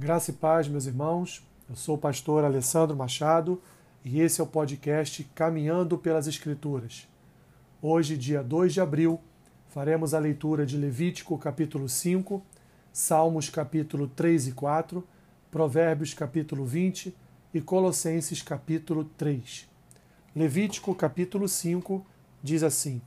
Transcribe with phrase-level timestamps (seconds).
[0.00, 1.46] Graça e paz, meus irmãos.
[1.68, 3.60] Eu sou o pastor Alessandro Machado
[4.02, 7.06] e esse é o podcast Caminhando pelas Escrituras.
[7.82, 9.20] Hoje, dia 2 de abril,
[9.68, 12.42] faremos a leitura de Levítico capítulo 5,
[12.90, 15.06] Salmos capítulo 3 e 4,
[15.50, 17.14] Provérbios capítulo 20
[17.52, 19.68] e Colossenses capítulo 3.
[20.34, 22.06] Levítico capítulo 5
[22.42, 23.02] diz assim: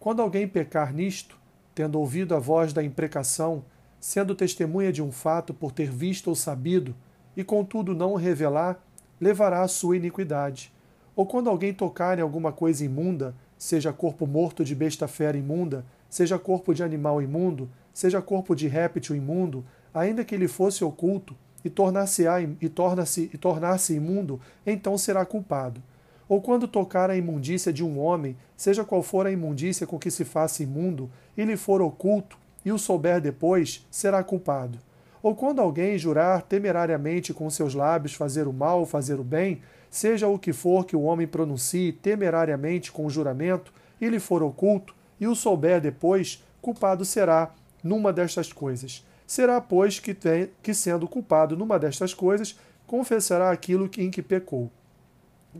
[0.00, 1.38] Quando alguém pecar nisto,
[1.76, 3.62] tendo ouvido a voz da imprecação,
[4.00, 6.94] sendo testemunha de um fato por ter visto ou sabido,
[7.36, 8.82] e contudo não o revelar,
[9.20, 10.72] levará a sua iniquidade.
[11.14, 15.84] Ou quando alguém tocar em alguma coisa imunda, seja corpo morto de besta fera imunda,
[16.08, 21.36] seja corpo de animal imundo, seja corpo de réptil imundo, ainda que ele fosse oculto,
[21.64, 22.24] e tornar-se
[22.60, 25.82] e torna-se e tornar-se imundo, então será culpado.
[26.28, 30.10] Ou quando tocar a imundícia de um homem, seja qual for a imundícia com que
[30.10, 34.78] se faça imundo, e lhe for oculto, e o souber depois, será culpado.
[35.22, 39.60] Ou quando alguém jurar temerariamente com seus lábios fazer o mal ou fazer o bem,
[39.90, 44.42] seja o que for que o homem pronuncie temerariamente com o juramento, e lhe for
[44.42, 49.04] oculto, e o souber depois, culpado será numa destas coisas.
[49.26, 54.70] Será, pois, que, tem, que sendo culpado numa destas coisas, confessará aquilo em que pecou.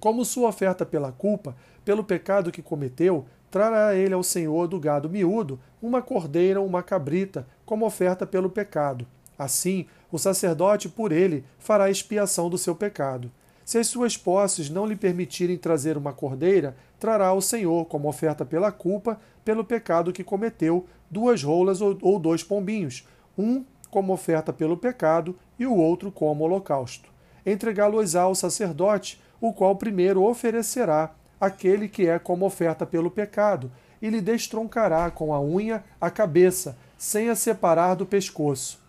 [0.01, 5.09] Como sua oferta pela culpa, pelo pecado que cometeu, trará ele ao Senhor do gado
[5.09, 9.07] miúdo uma cordeira ou uma cabrita, como oferta pelo pecado.
[9.39, 13.31] Assim, o sacerdote por ele fará expiação do seu pecado.
[13.65, 18.45] Se as suas posses não lhe permitirem trazer uma cordeira, trará ao Senhor, como oferta
[18.45, 24.77] pela culpa, pelo pecado que cometeu, duas rolas ou dois pombinhos, um como oferta pelo
[24.77, 27.11] pecado e o outro como holocausto.
[27.45, 34.09] Entregá-los ao sacerdote, o qual primeiro oferecerá aquele que é como oferta pelo pecado, e
[34.09, 38.81] lhe destroncará com a unha a cabeça, sem a separar do pescoço.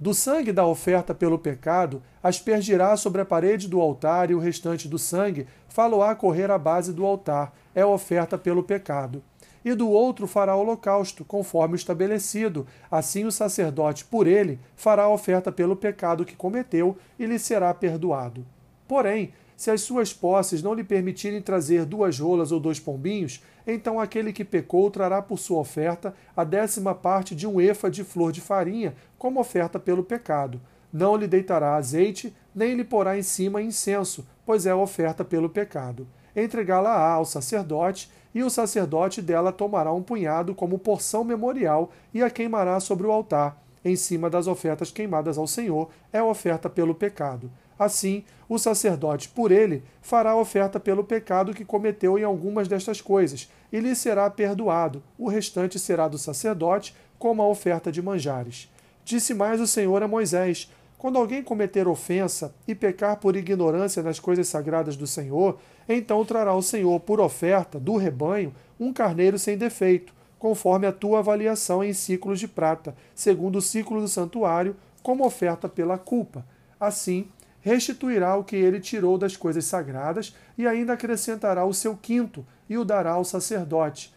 [0.00, 4.86] Do sangue da oferta pelo pecado, aspergirá sobre a parede do altar, e o restante
[4.86, 9.22] do sangue faloá correr à base do altar, é oferta pelo pecado.
[9.64, 12.64] E do outro fará holocausto, conforme o estabelecido.
[12.88, 18.46] Assim o sacerdote, por ele, fará oferta pelo pecado que cometeu, e lhe será perdoado.
[18.86, 23.98] Porém, se as suas posses não lhe permitirem trazer duas rolas ou dois pombinhos, então
[23.98, 28.30] aquele que pecou trará por sua oferta a décima parte de um efa de flor
[28.30, 30.60] de farinha, como oferta pelo pecado.
[30.92, 36.06] Não lhe deitará azeite, nem lhe porá em cima incenso, pois é oferta pelo pecado.
[36.36, 42.30] Entregá-la-á ao sacerdote, e o sacerdote dela tomará um punhado como porção memorial e a
[42.30, 47.50] queimará sobre o altar, em cima das ofertas queimadas ao Senhor, é oferta pelo pecado.
[47.78, 53.48] Assim, o sacerdote, por ele, fará oferta pelo pecado que cometeu em algumas destas coisas,
[53.72, 55.02] e lhe será perdoado.
[55.16, 58.68] O restante será do sacerdote, como a oferta de manjares.
[59.04, 64.18] Disse mais o Senhor a Moisés: Quando alguém cometer ofensa e pecar por ignorância nas
[64.18, 65.58] coisas sagradas do Senhor,
[65.88, 71.18] então trará o Senhor por oferta do rebanho um carneiro sem defeito, conforme a tua
[71.18, 76.46] avaliação em ciclos de prata, segundo o ciclo do santuário, como oferta pela culpa.
[76.78, 77.28] Assim,
[77.68, 82.76] restituirá o que ele tirou das coisas sagradas e ainda acrescentará o seu quinto e
[82.76, 84.12] o dará ao sacerdote.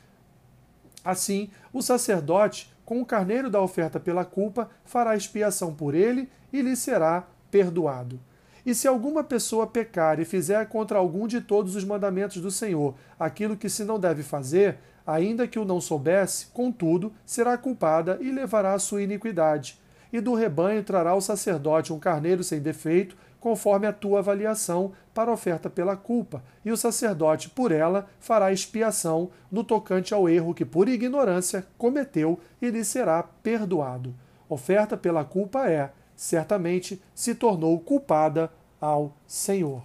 [1.03, 6.61] Assim, o sacerdote, com o carneiro da oferta pela culpa, fará expiação por ele e
[6.61, 8.19] lhe será perdoado.
[8.65, 12.93] E se alguma pessoa pecar e fizer contra algum de todos os mandamentos do Senhor
[13.19, 18.31] aquilo que se não deve fazer, ainda que o não soubesse, contudo, será culpada e
[18.31, 19.79] levará a sua iniquidade.
[20.13, 25.31] E do rebanho trará o sacerdote um carneiro sem defeito, conforme a tua avaliação, para
[25.31, 30.63] oferta pela culpa, e o sacerdote, por ela, fará expiação no tocante ao erro que,
[30.63, 34.13] por ignorância, cometeu e lhe será perdoado.
[34.47, 39.83] Oferta pela culpa é, certamente, se tornou culpada ao Senhor.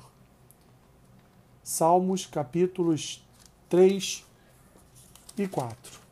[1.65, 3.27] Salmos capítulos
[3.71, 4.25] 3
[5.39, 6.07] e 4.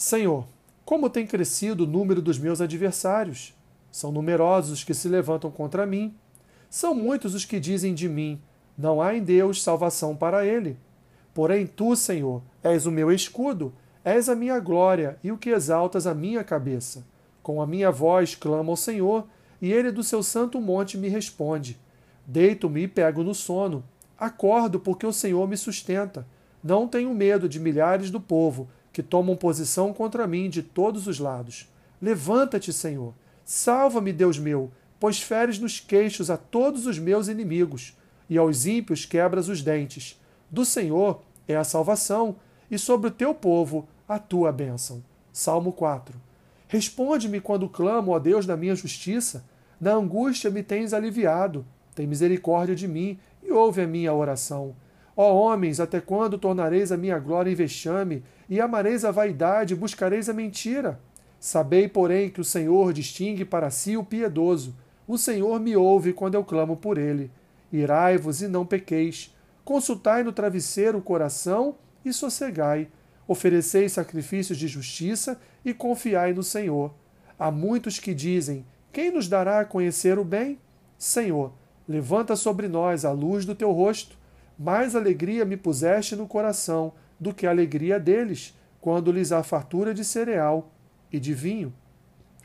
[0.00, 0.46] Senhor,
[0.84, 3.54] como tem crescido o número dos meus adversários?
[3.90, 6.14] São numerosos os que se levantam contra mim.
[6.68, 8.40] São muitos os que dizem de mim:
[8.76, 10.76] Não há em Deus salvação para ele.
[11.34, 13.72] Porém, tu, Senhor, és o meu escudo,
[14.04, 17.04] és a minha glória e o que exaltas a minha cabeça.
[17.42, 19.26] Com a minha voz clamo ao Senhor,
[19.60, 21.78] e ele do seu santo monte me responde.
[22.26, 23.84] Deito-me e pego no sono.
[24.18, 26.26] Acordo porque o Senhor me sustenta.
[26.62, 31.18] Não tenho medo de milhares do povo que tomam posição contra mim de todos os
[31.18, 31.68] lados.
[32.00, 33.14] Levanta-te, Senhor.
[33.44, 37.96] Salva-me, Deus meu, pois feres nos queixos a todos os meus inimigos,
[38.28, 40.20] e aos ímpios quebras os dentes.
[40.50, 42.36] Do Senhor é a salvação,
[42.70, 45.02] e sobre o teu povo a tua bênção.
[45.32, 46.14] Salmo 4.
[46.68, 49.44] Responde-me quando clamo, ó Deus, da minha justiça.
[49.80, 51.66] Na angústia me tens aliviado.
[51.94, 54.74] Tem misericórdia de mim e ouve a minha oração.
[55.22, 59.76] Ó homens, até quando tornareis a minha glória em vexame, e amareis a vaidade e
[59.76, 60.98] buscareis a mentira?
[61.38, 64.74] Sabei, porém, que o Senhor distingue para si o piedoso.
[65.06, 67.30] O Senhor me ouve quando eu clamo por ele.
[67.70, 69.36] Irai-vos e não pequeis.
[69.62, 72.88] Consultai no travesseiro o coração e sossegai.
[73.28, 76.94] Oferecei sacrifícios de justiça e confiai no Senhor.
[77.38, 80.58] Há muitos que dizem: Quem nos dará a conhecer o bem?
[80.96, 81.52] Senhor,
[81.86, 84.18] levanta sobre nós a luz do teu rosto.
[84.62, 89.94] Mais alegria me puseste no coração do que a alegria deles, quando lhes há fartura
[89.94, 90.70] de cereal
[91.10, 91.72] e de vinho.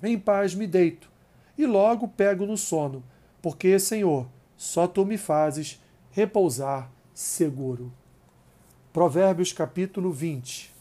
[0.02, 1.12] Em paz me deito,
[1.58, 3.04] e logo pego no sono,
[3.42, 7.92] porque, Senhor, só tu me fazes repousar seguro.
[8.94, 10.74] Provérbios capítulo 20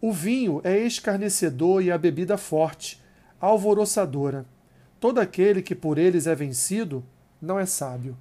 [0.00, 3.00] O vinho é escarnecedor e a bebida forte,
[3.40, 4.44] alvoroçadora.
[4.98, 7.04] Todo aquele que por eles é vencido
[7.40, 8.16] não é sábio.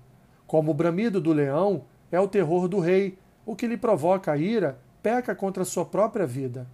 [0.50, 4.36] Como o bramido do leão é o terror do rei, o que lhe provoca a
[4.38, 6.68] ira peca contra sua própria vida.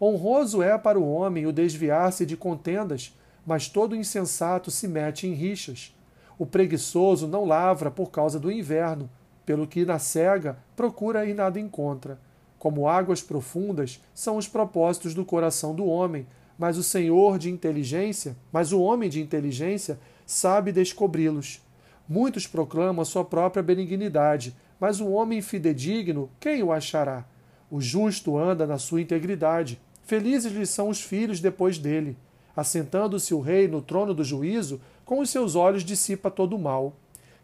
[0.00, 3.14] Honroso é para o homem o desviar-se de contendas,
[3.44, 5.94] mas todo insensato se mete em rixas.
[6.38, 9.10] O preguiçoso não lavra por causa do inverno,
[9.44, 12.18] pelo que na cega procura e nada encontra.
[12.58, 16.26] Como águas profundas são os propósitos do coração do homem,
[16.58, 21.60] mas o Senhor de inteligência, mas o homem de inteligência sabe descobri-los.
[22.08, 27.24] Muitos proclamam a sua própria benignidade, mas o homem fidedigno, quem o achará?
[27.70, 29.78] O justo anda na sua integridade.
[30.04, 32.16] Felizes lhe são os filhos depois dele.
[32.56, 36.96] Assentando-se o rei no trono do juízo, com os seus olhos dissipa todo o mal.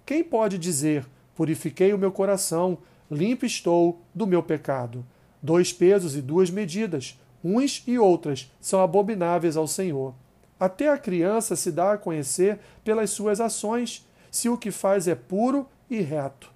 [0.06, 2.78] Quem pode dizer: Purifiquei o meu coração,
[3.10, 5.05] limpo estou do meu pecado?
[5.43, 10.14] Dois pesos e duas medidas, uns e outras, são abomináveis ao Senhor.
[10.58, 15.14] Até a criança se dá a conhecer pelas suas ações, se o que faz é
[15.14, 16.50] puro e reto.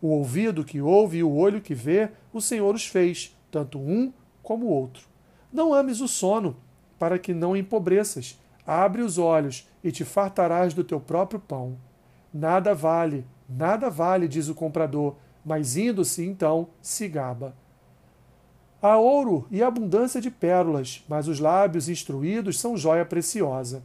[0.00, 4.12] O ouvido que ouve e o olho que vê, o Senhor os fez, tanto um
[4.40, 5.08] como o outro.
[5.52, 6.56] Não ames o sono,
[6.96, 8.40] para que não empobreças.
[8.64, 11.76] Abre os olhos e te fartarás do teu próprio pão.
[12.32, 17.52] Nada vale, nada vale, diz o comprador, mas indo-se então se gaba.
[18.80, 23.82] Há ouro e abundância de pérolas, mas os lábios instruídos são joia preciosa.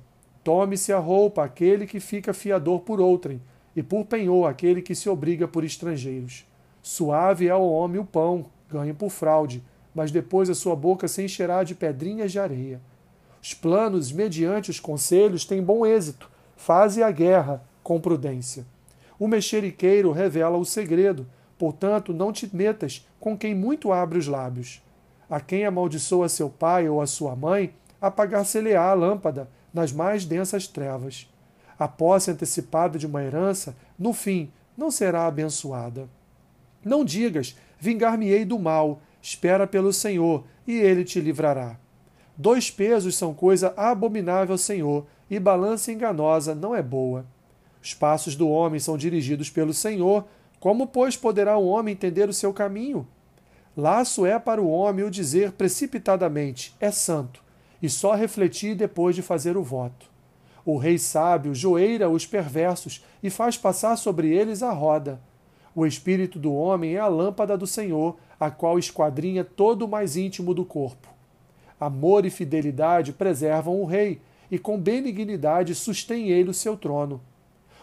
[0.49, 3.39] Tome-se a roupa aquele que fica fiador por outrem,
[3.75, 6.43] e por penhor aquele que se obriga por estrangeiros.
[6.81, 9.63] Suave é ao homem o pão, ganho por fraude,
[9.93, 12.81] mas depois a sua boca se encherá de pedrinhas de areia.
[13.39, 16.27] Os planos, mediante os conselhos, têm bom êxito.
[16.57, 18.65] Faze a guerra com prudência.
[19.19, 21.27] O mexeriqueiro revela o segredo,
[21.59, 24.81] portanto, não te metas com quem muito abre os lábios.
[25.29, 30.67] A quem amaldiçoa seu pai ou a sua mãe, apagar-se-lhe-á a lâmpada nas mais densas
[30.67, 31.27] trevas
[31.79, 36.09] a posse antecipada de uma herança, no fim, não será abençoada.
[36.83, 41.77] Não digas, vingar-me-ei do mal, espera pelo Senhor, e ele te livrará.
[42.37, 47.25] Dois pesos são coisa abominável Senhor, e balança enganosa não é boa.
[47.81, 50.25] Os passos do homem são dirigidos pelo Senhor,
[50.59, 53.07] como, pois, poderá o homem entender o seu caminho?
[53.77, 57.41] Laço é para o homem o dizer precipitadamente, é santo,
[57.81, 60.09] e só refletir depois de fazer o voto.
[60.65, 65.19] O rei sábio joeira os perversos e faz passar sobre eles a roda.
[65.73, 70.15] O espírito do homem é a lâmpada do Senhor, a qual esquadrinha todo o mais
[70.15, 71.07] íntimo do corpo.
[71.79, 74.21] Amor e fidelidade preservam o rei,
[74.51, 77.21] e com benignidade sustém ele o seu trono.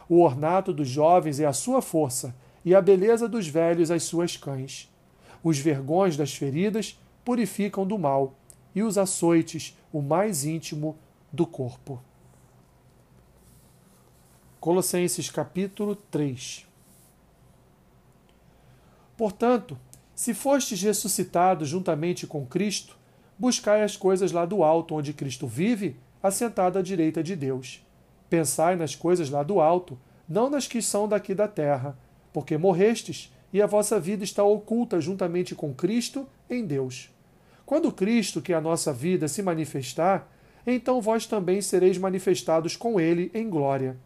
[0.08, 2.34] O ornato dos jovens é a sua força,
[2.64, 4.92] e a beleza dos velhos as suas cães.
[5.42, 8.34] Os vergões das feridas purificam do mal,
[8.76, 10.98] e os açoites o mais íntimo
[11.32, 11.98] do corpo.
[14.60, 16.66] Colossenses capítulo 3
[19.16, 19.78] Portanto,
[20.14, 22.98] se fostes ressuscitados juntamente com Cristo,
[23.38, 27.82] buscai as coisas lá do alto, onde Cristo vive, assentado à direita de Deus.
[28.28, 31.96] Pensai nas coisas lá do alto, não nas que são daqui da terra,
[32.30, 37.15] porque morrestes e a vossa vida está oculta juntamente com Cristo em Deus.
[37.66, 40.30] Quando Cristo, que é a nossa vida, se manifestar,
[40.64, 43.96] então vós também sereis manifestados com ele em glória.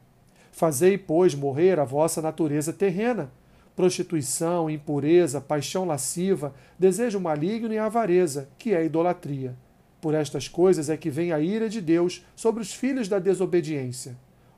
[0.50, 3.30] Fazei, pois, morrer a vossa natureza terrena,
[3.76, 9.54] prostituição, impureza, paixão lasciva, desejo maligno e avareza, que é idolatria.
[10.00, 14.16] Por estas coisas é que vem a ira de Deus sobre os filhos da desobediência.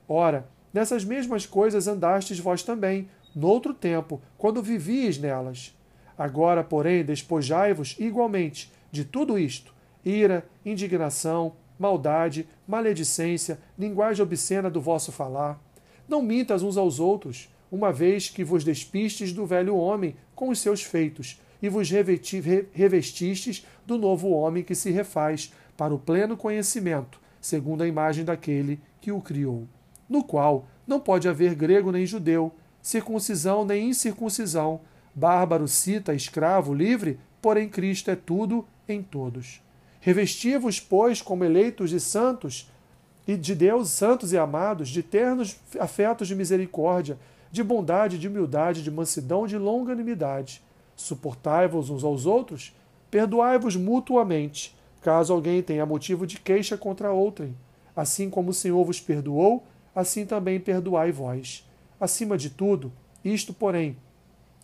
[0.09, 5.77] Ora, nessas mesmas coisas andastes vós também, noutro tempo, quando vivíeis nelas.
[6.17, 15.11] Agora, porém, despojai-vos igualmente de tudo isto: ira, indignação, maldade, maledicência, linguagem obscena do vosso
[15.11, 15.61] falar.
[16.07, 20.61] Não mintas uns aos outros, uma vez que vos despistes do velho homem com os
[20.61, 27.21] seus feitos, e vos revestistes do novo homem que se refaz para o pleno conhecimento,
[27.41, 29.67] segundo a imagem daquele que o criou,
[30.09, 34.81] no qual não pode haver grego nem judeu, circuncisão nem incircuncisão,
[35.15, 39.61] bárbaro, cita, escravo, livre, porém Cristo é tudo em todos.
[40.01, 42.71] Revesti-vos, pois, como eleitos e santos,
[43.27, 47.19] e de Deus, santos e amados, de ternos afetos de misericórdia,
[47.53, 50.63] de bondade, de humildade, de mansidão, de longanimidade.
[50.97, 52.75] Suportai-vos uns aos outros,
[53.11, 57.57] perdoai-vos mutuamente, caso alguém tenha motivo de queixa contra outrem.
[57.95, 61.69] Assim como o Senhor vos perdoou, assim também perdoai vós.
[62.01, 62.93] Acima de tudo,
[63.25, 63.97] isto, porém,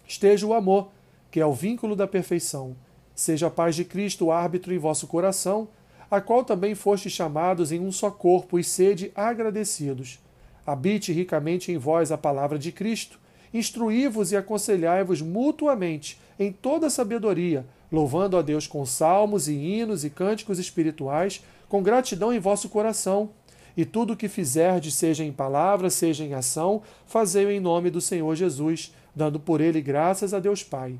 [0.06, 0.90] esteja o amor,
[1.30, 2.74] que é o vínculo da perfeição.
[3.18, 5.66] Seja a paz de Cristo o árbitro em vosso coração,
[6.08, 10.20] a qual também fostes chamados em um só corpo, e sede agradecidos.
[10.64, 13.18] Habite ricamente em vós a palavra de Cristo,
[13.52, 20.10] instruí-vos e aconselhai-vos mutuamente em toda sabedoria, louvando a Deus com salmos e hinos e
[20.10, 23.30] cânticos espirituais, com gratidão em vosso coração.
[23.76, 28.00] E tudo o que fizerdes, seja em palavra, seja em ação, fazei-o em nome do
[28.00, 30.96] Senhor Jesus, dando por ele graças a Deus Pai.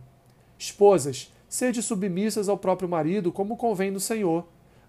[0.58, 4.46] Esposas, sede submissas ao próprio marido, como convém no Senhor.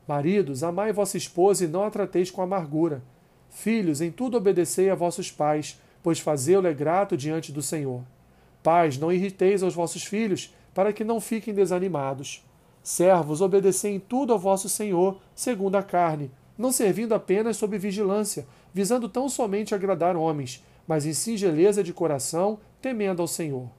[0.07, 3.01] Maridos, amai vossa esposa e não a trateis com amargura.
[3.49, 8.03] Filhos, em tudo obedecei a vossos pais, pois fazê-lo é grato diante do Senhor.
[8.61, 12.45] Pais, não irriteis aos vossos filhos, para que não fiquem desanimados.
[12.83, 18.45] Servos, obedecei em tudo ao vosso Senhor, segundo a carne, não servindo apenas sob vigilância,
[18.73, 23.69] visando tão somente agradar homens, mas em singeleza de coração, temendo ao Senhor.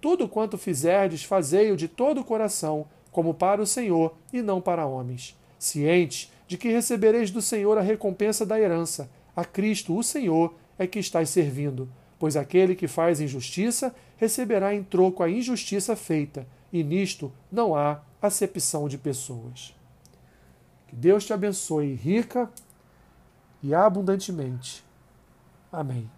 [0.00, 4.86] Tudo quanto fizerdes, fazei-o de todo o coração, como para o Senhor e não para
[4.86, 9.10] homens, cientes de que recebereis do Senhor a recompensa da herança.
[9.36, 11.88] A Cristo, o Senhor, é que estáis servindo,
[12.18, 18.00] pois aquele que faz injustiça receberá em troco a injustiça feita, e nisto não há
[18.20, 19.74] acepção de pessoas.
[20.88, 22.50] Que Deus te abençoe rica
[23.62, 24.82] e abundantemente.
[25.70, 26.10] Amém.